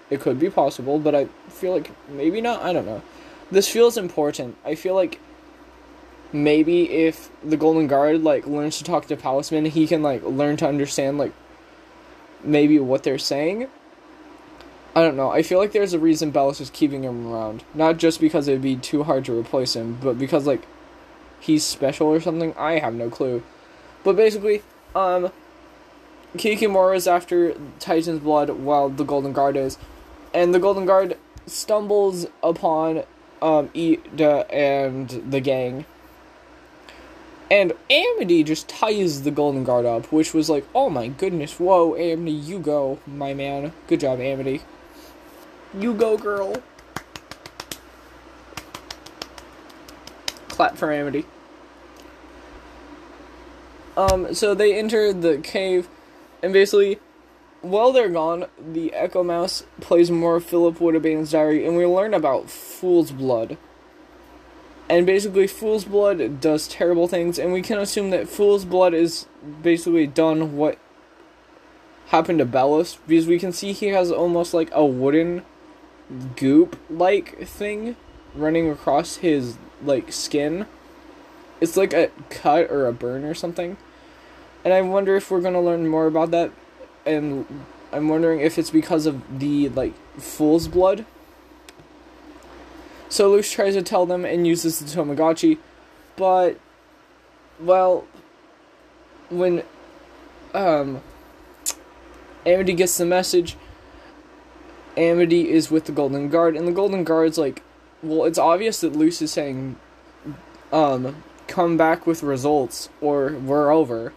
It 0.09 0.21
could 0.21 0.39
be 0.39 0.49
possible, 0.49 0.99
but 0.99 1.13
I 1.15 1.25
feel 1.49 1.73
like 1.73 1.91
maybe 2.09 2.41
not. 2.41 2.61
I 2.61 2.73
don't 2.73 2.85
know. 2.85 3.01
This 3.51 3.67
feels 3.67 3.97
important. 3.97 4.55
I 4.65 4.75
feel 4.75 4.95
like 4.95 5.19
maybe 6.31 6.89
if 6.89 7.29
the 7.43 7.57
Golden 7.57 7.87
Guard 7.87 8.23
like 8.23 8.45
learns 8.45 8.77
to 8.77 8.83
talk 8.83 9.07
to 9.07 9.15
Palisman, 9.15 9.65
he 9.65 9.87
can 9.87 10.03
like 10.03 10.23
learn 10.23 10.57
to 10.57 10.67
understand 10.67 11.17
like 11.17 11.33
maybe 12.43 12.79
what 12.79 13.03
they're 13.03 13.17
saying 13.17 13.67
I 14.95 15.01
don't 15.01 15.15
know. 15.15 15.29
I 15.29 15.43
feel 15.43 15.59
like 15.59 15.71
there's 15.71 15.93
a 15.93 15.99
reason 15.99 16.31
Belos 16.31 16.59
is 16.59 16.69
keeping 16.69 17.03
him 17.03 17.31
around. 17.31 17.63
Not 17.73 17.97
just 17.97 18.19
because 18.19 18.47
it'd 18.47 18.61
be 18.61 18.75
too 18.75 19.03
hard 19.03 19.23
to 19.25 19.37
replace 19.37 19.75
him, 19.75 19.97
but 20.01 20.17
because 20.17 20.47
like 20.47 20.67
he's 21.39 21.63
special 21.63 22.07
or 22.07 22.19
something. 22.19 22.53
I 22.57 22.79
have 22.79 22.93
no 22.93 23.09
clue. 23.09 23.43
But 24.03 24.15
basically, 24.15 24.63
um 24.95 25.31
Kikimora 26.35 26.95
is 26.95 27.07
after 27.07 27.55
Titan's 27.79 28.19
blood 28.19 28.49
while 28.49 28.89
the 28.89 29.03
Golden 29.03 29.33
Guard 29.33 29.55
is. 29.55 29.77
And 30.33 30.53
the 30.53 30.59
Golden 30.59 30.85
Guard 30.85 31.17
stumbles 31.45 32.25
upon 32.41 33.03
um 33.41 33.69
Eda 33.73 34.51
and 34.51 35.09
the 35.09 35.39
gang. 35.39 35.85
And 37.51 37.73
Amity 37.89 38.43
just 38.43 38.67
ties 38.67 39.23
the 39.23 39.31
Golden 39.31 39.63
Guard 39.63 39.85
up, 39.85 40.11
which 40.11 40.33
was 40.33 40.49
like, 40.49 40.67
oh 40.75 40.89
my 40.89 41.07
goodness, 41.07 41.59
whoa, 41.59 41.95
Amity, 41.95 42.31
you 42.31 42.59
go, 42.59 42.99
my 43.07 43.33
man. 43.33 43.73
Good 43.87 44.01
job, 44.01 44.19
Amity. 44.19 44.61
You 45.77 45.93
go, 45.93 46.17
girl. 46.17 46.55
Clap 50.49 50.75
for 50.77 50.91
Amity. 50.91 51.25
Um, 53.95 54.33
so 54.33 54.53
they 54.53 54.77
enter 54.77 55.13
the 55.13 55.37
cave, 55.37 55.87
and 56.41 56.53
basically, 56.53 56.99
while 57.61 57.91
they're 57.91 58.09
gone, 58.09 58.45
the 58.57 58.93
Echo 58.93 59.23
Mouse 59.23 59.63
plays 59.81 60.09
more 60.09 60.37
of 60.37 60.45
Philip 60.45 60.79
Wittebane's 60.79 61.31
diary, 61.31 61.65
and 61.65 61.75
we 61.75 61.85
learn 61.85 62.13
about 62.13 62.49
Fool's 62.49 63.11
Blood. 63.11 63.57
And 64.89 65.05
basically, 65.05 65.47
Fool's 65.47 65.83
Blood 65.85 66.41
does 66.41 66.67
terrible 66.67 67.07
things, 67.07 67.37
and 67.37 67.51
we 67.51 67.61
can 67.61 67.77
assume 67.77 68.09
that 68.09 68.29
Fool's 68.29 68.65
Blood 68.65 68.93
is 68.93 69.27
basically 69.61 70.07
done 70.07 70.55
what 70.55 70.79
happened 72.07 72.39
to 72.39 72.45
Belos, 72.45 72.97
because 73.05 73.27
we 73.27 73.37
can 73.37 73.51
see 73.51 73.73
he 73.73 73.87
has 73.87 74.11
almost 74.11 74.53
like 74.53 74.69
a 74.71 74.85
wooden 74.85 75.43
goop 76.35 76.77
like 76.89 77.39
thing 77.47 77.95
running 78.35 78.69
across 78.69 79.17
his 79.17 79.57
like 79.83 80.11
skin. 80.11 80.65
It's 81.61 81.77
like 81.77 81.93
a 81.93 82.11
cut 82.29 82.69
or 82.71 82.87
a 82.87 82.93
burn 82.93 83.23
or 83.23 83.33
something. 83.33 83.77
And 84.63 84.73
I 84.73 84.81
wonder 84.81 85.15
if 85.15 85.29
we're 85.31 85.41
gonna 85.41 85.61
learn 85.61 85.87
more 85.87 86.07
about 86.07 86.31
that 86.31 86.51
and 87.05 87.65
I'm 87.91 88.07
wondering 88.07 88.39
if 88.39 88.57
it's 88.57 88.69
because 88.69 89.05
of 89.05 89.39
the 89.39 89.69
like 89.69 89.93
fool's 90.19 90.67
blood. 90.67 91.05
So 93.07 93.29
Luz 93.31 93.49
tries 93.49 93.73
to 93.73 93.81
tell 93.81 94.05
them 94.05 94.25
and 94.25 94.45
uses 94.45 94.79
the 94.79 94.85
Tamagotchi, 94.85 95.57
but 96.15 96.59
well 97.59 98.05
when 99.29 99.63
um 100.53 101.01
Amity 102.45 102.73
gets 102.73 102.97
the 102.97 103.05
message 103.05 103.57
Amity 104.99 105.49
is 105.49 105.71
with 105.71 105.85
the 105.85 105.91
Golden 105.93 106.27
Guard, 106.29 106.55
and 106.57 106.67
the 106.67 106.73
Golden 106.73 107.03
Guard's 107.03 107.37
like, 107.37 107.63
well, 108.03 108.25
it's 108.25 108.37
obvious 108.37 108.81
that 108.81 108.95
Luz 108.95 109.21
is 109.21 109.31
saying, 109.31 109.77
um, 110.71 111.23
come 111.47 111.77
back 111.77 112.05
with 112.05 112.21
results 112.21 112.89
or 113.01 113.31
we're 113.31 113.71
over. 113.71 114.13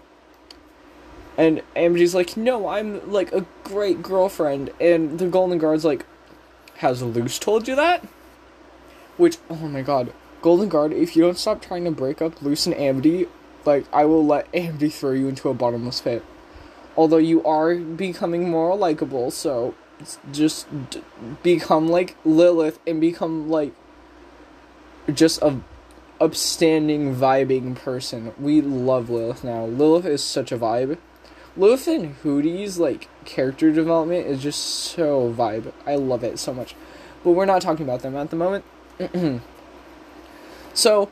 And 1.39 1.63
Amity's 1.77 2.15
like, 2.15 2.37
no, 2.37 2.69
I'm 2.69 3.11
like 3.11 3.33
a 3.33 3.47
great 3.65 4.03
girlfriend. 4.03 4.71
And 4.81 5.19
the 5.19 5.29
Golden 5.29 5.59
Guard's 5.59 5.85
like, 5.85 6.05
has 6.77 7.03
Luz 7.03 7.39
told 7.39 7.69
you 7.69 7.77
that? 7.77 8.05
Which, 9.17 9.39
oh 9.49 9.69
my 9.69 9.83
god, 9.83 10.13
Golden 10.43 10.69
Guard, 10.69 10.93
if 10.93 11.15
you 11.15 11.23
don't 11.23 11.39
stop 11.39 11.63
trying 11.63 11.85
to 11.85 11.91
break 11.91 12.21
up 12.21 12.43
Luz 12.43 12.67
and 12.67 12.77
Amity, 12.77 13.29
like, 13.65 13.87
I 13.93 14.05
will 14.05 14.27
let 14.27 14.53
Amity 14.53 14.89
throw 14.89 15.13
you 15.13 15.29
into 15.29 15.49
a 15.49 15.55
bottomless 15.55 16.01
pit. 16.01 16.25
Although 16.97 17.19
you 17.19 17.43
are 17.45 17.77
becoming 17.77 18.51
more 18.51 18.77
likable, 18.77 19.31
so 19.31 19.75
just 20.31 20.67
d- 20.91 21.03
become 21.43 21.89
like 21.89 22.17
Lilith 22.25 22.79
and 22.87 23.01
become 23.01 23.49
like 23.49 23.73
just 25.13 25.41
a 25.43 25.61
upstanding 26.21 27.15
vibing 27.15 27.75
person. 27.75 28.33
We 28.39 28.61
love 28.61 29.11
Lilith 29.11 29.43
now. 29.43 29.65
Lilith 29.65 30.07
is 30.07 30.23
such 30.23 30.53
a 30.53 30.59
vibe. 30.59 30.99
Lilith 31.57 31.87
and 31.89 32.15
Hooty's 32.17 32.79
like 32.79 33.09
character 33.25 33.73
development 33.73 34.27
is 34.27 34.43
just 34.43 34.61
so 34.61 35.35
vibe. 35.37 35.73
I 35.87 35.97
love 35.97 36.25
it 36.25 36.39
so 36.39 36.55
much. 36.55 36.75
But 37.25 37.33
we're 37.33 37.45
not 37.45 37.63
talking 37.63 37.85
about 37.85 38.01
them 38.01 38.17
at 38.17 38.31
the 38.31 38.37
moment. 38.37 38.65
so 40.75 41.11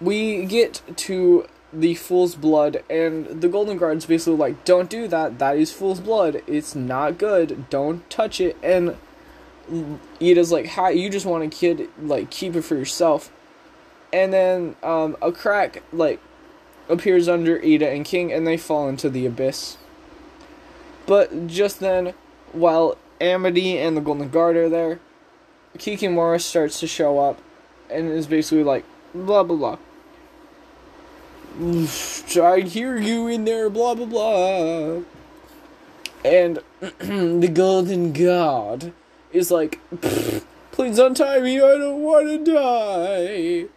we 0.00 0.44
get 0.44 0.82
to 0.96 1.46
the 1.72 1.94
fool's 1.94 2.34
blood 2.34 2.82
and 2.88 3.42
the 3.42 3.48
golden 3.48 3.76
guard's 3.76 4.06
basically 4.06 4.36
like 4.36 4.64
don't 4.64 4.88
do 4.88 5.06
that. 5.08 5.38
That 5.38 5.56
is 5.56 5.72
fool's 5.72 6.00
blood. 6.00 6.42
It's 6.46 6.74
not 6.74 7.18
good. 7.18 7.68
Don't 7.70 8.08
touch 8.08 8.40
it. 8.40 8.56
And 8.62 8.96
Eda's 10.18 10.50
like 10.50 10.66
hi 10.66 10.90
you 10.90 11.10
just 11.10 11.26
want 11.26 11.44
a 11.44 11.48
kid 11.48 11.88
like 12.00 12.30
keep 12.30 12.56
it 12.56 12.62
for 12.62 12.74
yourself. 12.74 13.30
And 14.12 14.32
then 14.32 14.76
um, 14.82 15.16
a 15.20 15.30
crack 15.30 15.82
like 15.92 16.20
appears 16.88 17.28
under 17.28 17.58
Eda 17.58 17.90
and 17.90 18.04
King 18.04 18.32
and 18.32 18.46
they 18.46 18.56
fall 18.56 18.88
into 18.88 19.10
the 19.10 19.26
abyss. 19.26 19.76
But 21.06 21.46
just 21.46 21.80
then 21.80 22.14
while 22.52 22.96
Amity 23.20 23.76
and 23.78 23.96
the 23.96 24.00
golden 24.00 24.30
guard 24.30 24.56
are 24.56 24.68
there 24.70 25.00
Kikimora 25.76 26.40
starts 26.40 26.80
to 26.80 26.86
show 26.86 27.18
up 27.18 27.40
and 27.90 28.08
is 28.08 28.26
basically 28.26 28.64
like 28.64 28.84
blah 29.14 29.42
blah 29.42 29.56
blah 29.56 29.78
I 31.58 32.60
hear 32.60 32.96
you 32.96 33.26
in 33.26 33.44
there, 33.44 33.68
blah 33.68 33.94
blah 33.94 34.06
blah. 34.06 35.02
And 36.24 36.60
the 36.80 37.50
golden 37.52 38.12
guard 38.12 38.92
is 39.32 39.50
like, 39.50 39.80
please 40.70 40.98
untie 40.98 41.40
me, 41.40 41.56
I 41.56 41.78
don't 41.78 42.02
want 42.02 42.28
to 42.28 42.52
die. 42.52 43.68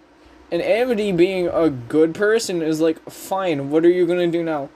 And 0.51 0.61
Amity, 0.61 1.11
being 1.11 1.47
a 1.47 1.69
good 1.69 2.13
person, 2.13 2.61
is 2.61 2.81
like, 2.81 3.09
fine, 3.09 3.71
what 3.71 3.83
are 3.83 3.89
you 3.89 4.05
gonna 4.05 4.27
do 4.27 4.43
now? 4.43 4.69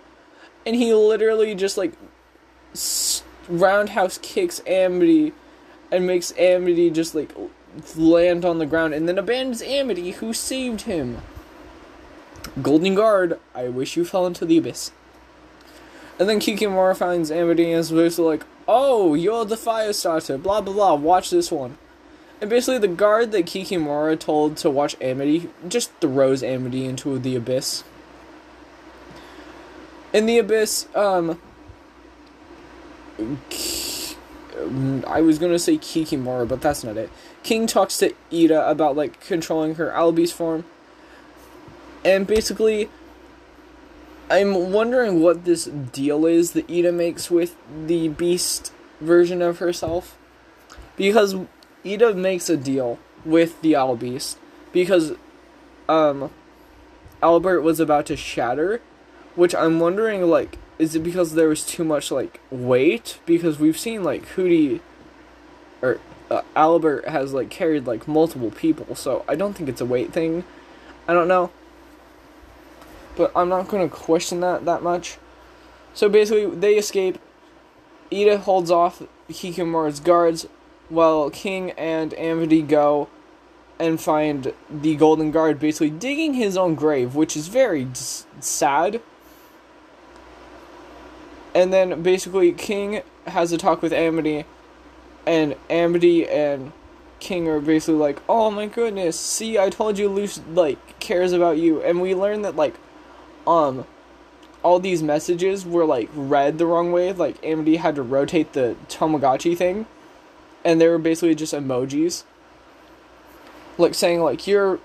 And 0.65 0.75
he 0.75 0.93
literally 0.93 1.53
just 1.53 1.77
like 1.77 1.93
roundhouse 3.47 4.17
kicks 4.17 4.61
Amity 4.65 5.33
and 5.91 6.07
makes 6.07 6.33
Amity 6.39 6.89
just 6.89 7.13
like 7.13 7.31
land 7.95 8.43
on 8.45 8.57
the 8.57 8.65
ground 8.65 8.95
and 8.95 9.07
then 9.07 9.19
abandons 9.19 9.61
Amity, 9.61 10.11
who 10.11 10.33
saved 10.33 10.81
him. 10.81 11.21
Golden 12.61 12.95
Guard, 12.95 13.39
I 13.53 13.67
wish 13.67 13.97
you 13.97 14.05
fell 14.05 14.25
into 14.25 14.45
the 14.45 14.57
abyss. 14.57 14.91
And 16.17 16.29
then 16.29 16.39
Kikimora 16.39 16.95
finds 16.95 17.29
Amity 17.29 17.71
and 17.71 17.81
is 17.81 17.91
basically 17.91 18.25
like, 18.25 18.45
Oh, 18.67 19.13
you're 19.13 19.45
the 19.45 19.57
fire 19.57 19.93
starter, 19.93 20.37
blah 20.37 20.61
blah 20.61 20.73
blah, 20.73 20.95
watch 20.95 21.29
this 21.29 21.51
one. 21.51 21.77
And 22.41 22.49
basically, 22.49 22.79
the 22.79 22.87
guard 22.87 23.31
that 23.31 23.45
Kikimora 23.45 24.19
told 24.19 24.57
to 24.57 24.69
watch 24.69 24.95
Amity 25.01 25.49
just 25.67 25.91
throws 26.01 26.43
Amity 26.43 26.85
into 26.85 27.17
the 27.17 27.35
abyss. 27.35 27.83
In 30.13 30.25
the 30.25 30.37
abyss, 30.37 30.87
um. 30.95 31.41
I 35.07 35.21
was 35.21 35.39
gonna 35.39 35.59
say 35.59 35.77
Kikimora, 35.77 36.47
but 36.47 36.61
that's 36.61 36.83
not 36.83 36.97
it. 36.97 37.09
King 37.43 37.67
talks 37.67 37.97
to 37.99 38.13
Eda 38.31 38.69
about, 38.69 38.95
like, 38.95 39.21
controlling 39.21 39.75
her 39.75 39.93
Owl 39.93 40.11
Beast 40.11 40.33
form. 40.33 40.65
And 42.05 42.27
basically, 42.27 42.87
I'm 44.29 44.71
wondering 44.71 45.21
what 45.21 45.43
this 45.43 45.65
deal 45.65 46.27
is 46.27 46.51
that 46.51 46.69
Eda 46.69 46.91
makes 46.91 47.31
with 47.31 47.55
the 47.87 48.07
beast 48.09 48.71
version 49.01 49.41
of 49.41 49.57
herself. 49.57 50.17
Because 50.95 51.35
Eda 51.83 52.13
makes 52.13 52.47
a 52.47 52.55
deal 52.55 52.99
with 53.25 53.59
the 53.61 53.75
Owl 53.75 53.95
Beast 53.95 54.37
because 54.71 55.13
um 55.89 56.29
Owlbert 57.23 57.63
was 57.63 57.79
about 57.79 58.05
to 58.05 58.15
shatter, 58.15 58.81
which 59.35 59.55
I'm 59.55 59.79
wondering 59.79 60.21
like 60.23 60.59
is 60.77 60.95
it 60.95 60.99
because 60.99 61.33
there 61.33 61.49
was 61.49 61.65
too 61.65 61.83
much 61.83 62.11
like 62.11 62.39
weight 62.51 63.19
because 63.25 63.59
we've 63.59 63.79
seen 63.79 64.03
like 64.03 64.25
Hooty 64.29 64.81
or 65.81 65.99
uh, 66.29 66.41
Owlbert 66.55 67.07
has 67.07 67.33
like 67.33 67.49
carried 67.49 67.87
like 67.87 68.07
multiple 68.07 68.51
people, 68.51 68.95
so 68.95 69.25
I 69.27 69.35
don't 69.35 69.53
think 69.53 69.69
it's 69.69 69.81
a 69.81 69.85
weight 69.85 70.13
thing. 70.13 70.43
I 71.07 71.13
don't 71.13 71.27
know. 71.27 71.51
But 73.15 73.31
I'm 73.35 73.49
not 73.49 73.67
going 73.67 73.87
to 73.87 73.95
question 73.95 74.41
that 74.41 74.65
that 74.65 74.83
much. 74.83 75.17
So 75.93 76.09
basically 76.09 76.47
they 76.47 76.75
escape 76.75 77.19
Eda 78.11 78.39
holds 78.39 78.69
off 78.69 79.01
Kikimora's 79.29 79.99
guards 79.99 80.47
while 80.89 81.29
King 81.29 81.71
and 81.71 82.13
Amity 82.13 82.61
go 82.61 83.09
and 83.79 83.99
find 83.99 84.53
the 84.69 84.95
Golden 84.95 85.31
Guard 85.31 85.59
basically 85.59 85.89
digging 85.89 86.33
his 86.35 86.55
own 86.55 86.75
grave, 86.75 87.15
which 87.15 87.35
is 87.35 87.47
very 87.47 87.87
sad. 88.39 89.01
And 91.53 91.73
then 91.73 92.01
basically 92.03 92.51
King 92.51 93.01
has 93.27 93.51
a 93.51 93.57
talk 93.57 93.81
with 93.81 93.93
Amity, 93.93 94.45
and 95.25 95.55
Amity 95.69 96.27
and 96.27 96.71
King 97.19 97.47
are 97.47 97.59
basically 97.59 97.95
like, 97.95 98.21
"Oh 98.29 98.51
my 98.51 98.67
goodness, 98.67 99.19
see, 99.19 99.57
I 99.57 99.69
told 99.69 99.97
you 99.97 100.09
Luz 100.09 100.41
like 100.53 100.99
cares 100.99 101.31
about 101.31 101.57
you," 101.57 101.81
and 101.81 102.01
we 102.01 102.13
learn 102.13 102.43
that 102.43 102.55
like, 102.55 102.75
um, 103.47 103.85
all 104.65 104.79
these 104.79 105.03
messages 105.03 105.63
were 105.65 105.85
like 105.85 106.09
read 106.15 106.57
the 106.57 106.65
wrong 106.65 106.91
way. 106.91 107.13
Like 107.13 107.43
Amity 107.45 107.75
had 107.75 107.95
to 107.95 108.01
rotate 108.01 108.53
the 108.53 108.75
Tamagotchi 108.89 109.55
thing 109.55 109.85
and 110.65 110.81
they 110.81 110.89
were 110.89 110.97
basically 110.97 111.35
just 111.35 111.53
emojis. 111.53 112.23
Like 113.77 113.93
saying 113.93 114.21
like 114.21 114.47
you're 114.47 114.79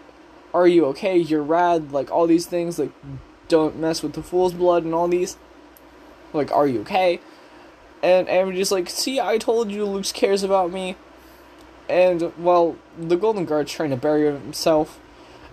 are 0.52 0.68
you 0.68 0.84
okay? 0.86 1.16
You're 1.16 1.42
rad. 1.42 1.92
Like 1.92 2.10
all 2.10 2.26
these 2.26 2.46
things 2.46 2.78
like 2.78 2.92
don't 3.48 3.78
mess 3.78 4.02
with 4.02 4.12
the 4.12 4.22
fool's 4.22 4.52
blood 4.52 4.84
and 4.84 4.94
all 4.94 5.08
these. 5.08 5.38
Like 6.34 6.52
are 6.52 6.68
you 6.68 6.82
okay? 6.82 7.18
And 8.02 8.28
Amity's 8.28 8.70
like 8.70 8.90
see 8.90 9.18
i 9.20 9.38
told 9.38 9.70
you 9.70 9.86
luke 9.86 10.04
cares 10.12 10.42
about 10.42 10.70
me. 10.70 10.96
And 11.88 12.22
while 12.36 12.76
the 12.98 13.16
golden 13.16 13.46
guard's 13.46 13.72
trying 13.72 13.90
to 13.90 13.96
bury 13.96 14.26
himself 14.26 15.00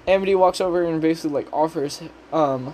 amity 0.05 0.35
walks 0.35 0.61
over 0.61 0.83
and 0.83 1.01
basically 1.01 1.31
like 1.31 1.51
offers 1.51 2.01
um 2.31 2.73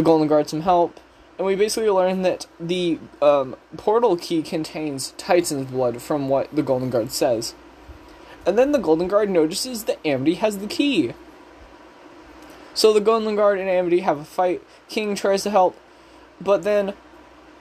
the 0.00 0.04
golden 0.04 0.28
guard 0.28 0.48
some 0.48 0.62
help 0.62 0.98
and 1.36 1.46
we 1.46 1.54
basically 1.54 1.90
learn 1.90 2.22
that 2.22 2.46
the 2.58 2.98
um, 3.20 3.54
portal 3.76 4.16
key 4.16 4.42
contains 4.42 5.12
Titan's 5.18 5.70
blood 5.70 6.02
from 6.02 6.28
what 6.28 6.54
the 6.54 6.62
Golden 6.62 6.90
Guard 6.90 7.12
says. 7.12 7.54
And 8.44 8.58
then 8.58 8.72
the 8.72 8.78
Golden 8.78 9.08
Guard 9.08 9.30
notices 9.30 9.84
that 9.84 10.06
Amity 10.06 10.34
has 10.34 10.58
the 10.58 10.66
key. 10.66 11.14
So 12.74 12.92
the 12.92 13.00
Golden 13.00 13.36
Guard 13.36 13.58
and 13.58 13.70
Amity 13.70 14.00
have 14.00 14.18
a 14.18 14.24
fight. 14.26 14.62
King 14.90 15.14
tries 15.14 15.42
to 15.44 15.50
help, 15.50 15.80
but 16.42 16.62
then 16.62 16.92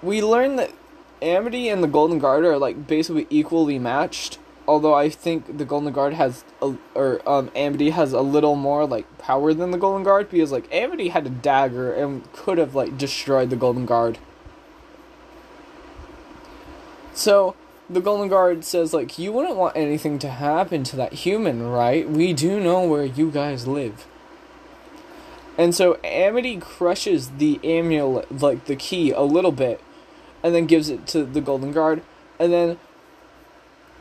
we 0.04 0.22
learn 0.22 0.58
that 0.58 0.74
Amity 1.22 1.70
and 1.70 1.82
the 1.82 1.88
Golden 1.88 2.20
Guard 2.20 2.44
are 2.44 2.58
like 2.58 2.86
basically 2.86 3.28
equally 3.30 3.80
matched 3.80 4.40
although 4.70 4.94
I 4.94 5.10
think 5.10 5.58
the 5.58 5.66
Golden 5.66 5.92
Guard 5.92 6.14
has 6.14 6.44
a, 6.62 6.76
or 6.94 7.28
um 7.28 7.50
Amity 7.56 7.90
has 7.90 8.14
a 8.14 8.22
little 8.22 8.56
more 8.56 8.86
like 8.86 9.18
power 9.18 9.52
than 9.52 9.72
the 9.72 9.80
Golden 9.80 10.04
Guard 10.04 10.30
because 10.30 10.52
like 10.52 10.72
Amity 10.72 11.08
had 11.10 11.26
a 11.26 11.32
dagger 11.32 11.92
and 11.92 12.32
could 12.34 12.60
have 12.60 12.76
like 12.76 12.96
destroyed 12.96 13.50
the 13.50 13.56
Golden 13.56 13.88
Guard. 13.88 14.20
So 17.16 17.56
the 17.90 18.00
Golden 18.00 18.30
Guard 18.30 18.64
says 18.64 18.94
like 18.94 19.18
you 19.18 19.32
wouldn't 19.32 19.56
want 19.56 19.76
anything 19.76 20.20
to 20.20 20.30
happen 20.30 20.84
to 20.84 20.96
that 20.98 21.14
human, 21.14 21.68
right? 21.68 22.08
We 22.08 22.32
do 22.34 22.60
know 22.60 22.88
where 22.88 23.06
you 23.06 23.32
guys 23.32 23.66
live. 23.66 24.06
And 25.58 25.74
so 25.74 25.98
Amity 26.04 26.58
crushes 26.58 27.32
the 27.38 27.60
amulet 27.64 28.40
like 28.40 28.66
the 28.66 28.76
key 28.76 29.12
a 29.12 29.22
little 29.22 29.52
bit 29.52 29.82
and 30.44 30.54
then 30.54 30.68
gives 30.68 30.90
it 30.90 31.08
to 31.08 31.26
the 31.26 31.42
Golden 31.42 31.72
Guard 31.72 32.04
and 32.40 32.54
then 32.54 32.80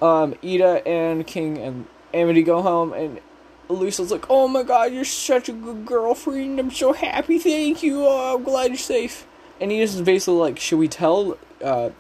um, 0.01 0.35
Eda 0.43 0.87
and 0.87 1.27
King 1.27 1.59
and 1.59 1.87
Amity 2.15 2.43
go 2.43 2.63
home, 2.63 2.93
and 2.93 3.21
Lucy's 3.69 4.11
like, 4.11 4.27
"Oh 4.31 4.49
my 4.49 4.63
God, 4.63 4.93
you're 4.93 5.05
such 5.05 5.49
a 5.49 5.53
good 5.53 5.85
girlfriend. 5.85 6.59
I'm 6.59 6.71
so 6.71 6.93
happy. 6.93 7.39
Thank 7.39 7.83
you. 7.83 8.07
Oh, 8.07 8.37
I'm 8.37 8.45
glad 8.45 8.71
you're 8.71 8.79
safe." 8.79 9.27
And 9.61 9.71
he 9.71 9.79
just 9.81 10.05
basically 10.05 10.39
like, 10.39 10.59
"Should 10.59 10.79
we 10.79 10.89
tell 10.89 11.37
uh, 11.63 11.91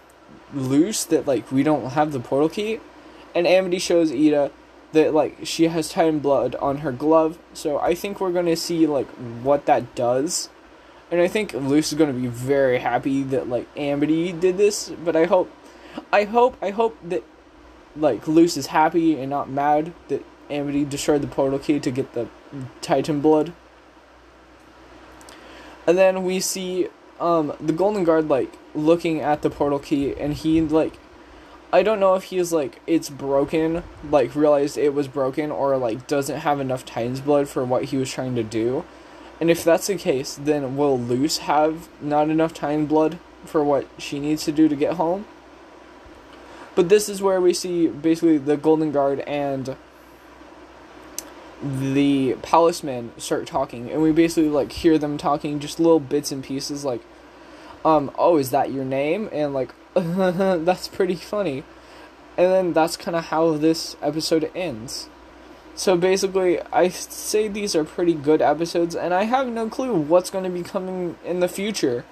Luz 0.54 1.04
that 1.06 1.26
like 1.26 1.50
we 1.52 1.62
don't 1.62 1.90
have 1.90 2.12
the 2.12 2.20
portal 2.20 2.48
key?" 2.48 2.80
And 3.34 3.46
Amity 3.46 3.78
shows 3.78 4.12
Eda 4.12 4.50
that 4.92 5.12
like 5.12 5.38
she 5.44 5.64
has 5.68 5.90
Titan 5.90 6.18
blood 6.20 6.54
on 6.56 6.78
her 6.78 6.92
glove. 6.92 7.38
So 7.52 7.78
I 7.78 7.94
think 7.94 8.20
we're 8.20 8.32
gonna 8.32 8.56
see 8.56 8.86
like 8.86 9.08
what 9.42 9.66
that 9.66 9.94
does. 9.94 10.48
And 11.10 11.20
I 11.20 11.28
think 11.28 11.52
Luz 11.54 11.92
is 11.92 11.98
gonna 11.98 12.12
be 12.12 12.26
very 12.26 12.78
happy 12.78 13.22
that 13.24 13.48
like 13.48 13.66
Amity 13.76 14.32
did 14.32 14.56
this. 14.56 14.90
But 14.90 15.16
I 15.16 15.26
hope, 15.26 15.50
I 16.12 16.24
hope, 16.24 16.56
I 16.62 16.70
hope 16.70 16.96
that 17.04 17.22
like 17.98 18.26
Luz 18.28 18.56
is 18.56 18.68
happy 18.68 19.18
and 19.18 19.30
not 19.30 19.50
mad 19.50 19.92
that 20.08 20.24
Amity 20.50 20.84
destroyed 20.84 21.22
the 21.22 21.26
portal 21.26 21.58
key 21.58 21.78
to 21.80 21.90
get 21.90 22.14
the 22.14 22.28
Titan 22.80 23.20
blood. 23.20 23.52
And 25.86 25.96
then 25.96 26.24
we 26.24 26.40
see 26.40 26.88
um 27.20 27.52
the 27.60 27.72
Golden 27.72 28.04
Guard 28.04 28.28
like 28.28 28.52
looking 28.74 29.20
at 29.20 29.42
the 29.42 29.50
portal 29.50 29.78
key 29.78 30.14
and 30.14 30.34
he 30.34 30.60
like 30.60 30.98
I 31.70 31.82
don't 31.82 32.00
know 32.00 32.14
if 32.14 32.24
he's 32.24 32.52
like 32.52 32.80
it's 32.86 33.10
broken, 33.10 33.82
like 34.10 34.34
realized 34.34 34.78
it 34.78 34.94
was 34.94 35.08
broken 35.08 35.50
or 35.50 35.76
like 35.76 36.06
doesn't 36.06 36.40
have 36.40 36.60
enough 36.60 36.86
Titan's 36.86 37.20
blood 37.20 37.48
for 37.48 37.64
what 37.64 37.84
he 37.84 37.96
was 37.96 38.10
trying 38.10 38.34
to 38.36 38.42
do. 38.42 38.84
And 39.40 39.50
if 39.50 39.62
that's 39.62 39.86
the 39.86 39.96
case, 39.96 40.34
then 40.34 40.76
will 40.76 40.98
Luz 40.98 41.38
have 41.38 41.88
not 42.00 42.28
enough 42.28 42.54
Titan 42.54 42.86
blood 42.86 43.18
for 43.44 43.62
what 43.62 43.86
she 43.98 44.18
needs 44.18 44.44
to 44.44 44.52
do 44.52 44.68
to 44.68 44.74
get 44.74 44.94
home? 44.94 45.26
But 46.78 46.90
this 46.90 47.08
is 47.08 47.20
where 47.20 47.40
we 47.40 47.54
see 47.54 47.88
basically 47.88 48.38
the 48.38 48.56
Golden 48.56 48.92
Guard 48.92 49.18
and 49.22 49.74
the 51.60 52.36
Palisman 52.40 53.10
start 53.18 53.48
talking, 53.48 53.90
and 53.90 54.00
we 54.00 54.12
basically 54.12 54.48
like 54.48 54.70
hear 54.70 54.96
them 54.96 55.18
talking 55.18 55.58
just 55.58 55.80
little 55.80 55.98
bits 55.98 56.30
and 56.30 56.44
pieces, 56.44 56.84
like, 56.84 57.00
um, 57.84 58.12
oh, 58.16 58.36
is 58.36 58.50
that 58.50 58.70
your 58.70 58.84
name? 58.84 59.28
And 59.32 59.52
like, 59.52 59.74
that's 59.96 60.86
pretty 60.86 61.16
funny. 61.16 61.64
And 62.36 62.52
then 62.52 62.72
that's 62.74 62.96
kind 62.96 63.16
of 63.16 63.24
how 63.24 63.56
this 63.56 63.96
episode 64.00 64.48
ends. 64.54 65.08
So 65.74 65.96
basically, 65.96 66.60
I 66.72 66.90
say 66.90 67.48
these 67.48 67.74
are 67.74 67.82
pretty 67.82 68.14
good 68.14 68.40
episodes, 68.40 68.94
and 68.94 69.12
I 69.12 69.24
have 69.24 69.48
no 69.48 69.68
clue 69.68 69.96
what's 69.96 70.30
going 70.30 70.44
to 70.44 70.50
be 70.50 70.62
coming 70.62 71.16
in 71.24 71.40
the 71.40 71.48
future, 71.48 72.04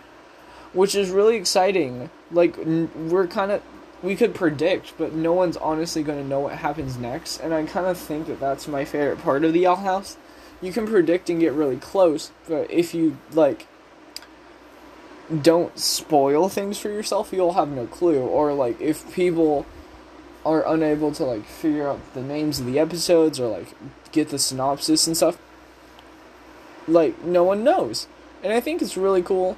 which 0.73 0.97
is 0.97 1.11
really 1.11 1.37
exciting. 1.37 2.11
Like, 2.33 2.57
we're 2.57 3.29
kind 3.29 3.53
of 3.53 3.63
we 4.03 4.17
could 4.17 4.35
predict, 4.35 4.95
but 4.99 5.13
no 5.13 5.33
one's 5.33 5.57
honestly 5.57 6.03
going 6.03 6.23
to 6.23 6.29
know 6.29 6.41
what 6.41 6.57
happens 6.57 6.97
next. 6.97 7.41
And 7.41 7.55
I 7.55 7.65
kind 7.65 7.87
of 7.87 7.97
think 7.99 8.27
that 8.27 8.41
that's 8.41 8.69
my 8.69 8.85
favorite 8.85 9.23
part 9.23 9.45
of 9.45 9.53
the 9.53 9.67
Owl 9.67 9.77
House. 9.77 10.17
You 10.61 10.73
can 10.73 10.87
predict 10.87 11.29
and 11.31 11.41
get 11.41 11.53
really 11.53 11.77
close, 11.77 12.31
but 12.49 12.71
if 12.71 12.95
you 12.95 13.19
like 13.33 13.67
don't 15.43 15.79
spoil 15.79 16.49
things 16.49 16.79
for 16.79 16.89
yourself, 16.89 17.33
you'll 17.33 17.55
have 17.55 17.69
no 17.69 17.87
clue. 17.87 18.21
Or 18.21 18.53
like 18.53 18.81
if 18.81 19.13
people 19.13 19.67
are 20.45 20.67
unable 20.67 21.13
to 21.13 21.25
like 21.25 21.45
figure 21.45 21.89
out 21.89 22.15
the 22.15 22.23
names 22.23 22.61
of 22.61 22.67
the 22.67 22.79
episodes 22.79 23.41
or 23.41 23.49
like 23.49 23.75
get 24.13 24.29
the 24.29 24.39
synopsis 24.39 25.07
and 25.07 25.17
stuff, 25.17 25.39
like 26.87 27.23
no 27.25 27.43
one 27.43 27.65
knows. 27.65 28.07
And 28.43 28.53
I 28.53 28.61
think 28.61 28.81
it's 28.81 28.97
really 28.97 29.23
cool 29.23 29.57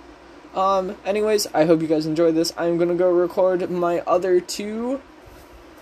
um, 0.54 0.96
anyways, 1.04 1.46
I 1.54 1.64
hope 1.64 1.80
you 1.80 1.88
guys 1.88 2.06
enjoyed 2.06 2.34
this. 2.34 2.52
I'm 2.56 2.78
gonna 2.78 2.94
go 2.94 3.10
record 3.10 3.70
my 3.70 4.00
other 4.00 4.40
two 4.40 5.00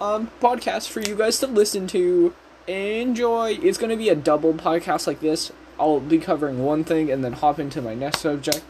um 0.00 0.30
podcasts 0.40 0.88
for 0.88 1.00
you 1.00 1.14
guys 1.14 1.38
to 1.40 1.46
listen 1.46 1.86
to. 1.88 2.34
Enjoy. 2.66 3.58
It's 3.62 3.78
gonna 3.78 3.96
be 3.96 4.08
a 4.08 4.16
double 4.16 4.54
podcast 4.54 5.06
like 5.06 5.20
this. 5.20 5.52
I'll 5.78 6.00
be 6.00 6.18
covering 6.18 6.64
one 6.64 6.84
thing 6.84 7.10
and 7.10 7.22
then 7.24 7.34
hop 7.34 7.58
into 7.58 7.82
my 7.82 7.94
next 7.94 8.20
subject 8.20 8.62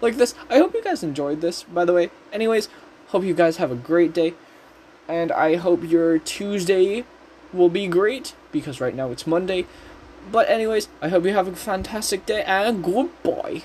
like 0.00 0.16
this. 0.16 0.34
I 0.48 0.58
hope 0.58 0.74
you 0.74 0.82
guys 0.82 1.02
enjoyed 1.02 1.40
this, 1.40 1.62
by 1.64 1.84
the 1.84 1.92
way. 1.92 2.10
Anyways, 2.32 2.68
hope 3.08 3.24
you 3.24 3.34
guys 3.34 3.56
have 3.56 3.70
a 3.70 3.76
great 3.76 4.12
day. 4.12 4.34
And 5.08 5.32
I 5.32 5.56
hope 5.56 5.82
your 5.82 6.18
Tuesday 6.18 7.04
will 7.52 7.68
be 7.68 7.88
great 7.88 8.34
because 8.52 8.80
right 8.80 8.94
now 8.94 9.10
it's 9.10 9.26
Monday. 9.26 9.66
But, 10.30 10.48
anyways, 10.48 10.88
I 11.00 11.08
hope 11.08 11.24
you 11.24 11.32
have 11.32 11.48
a 11.48 11.56
fantastic 11.56 12.26
day 12.26 12.42
and 12.44 12.84
goodbye. 12.84 13.62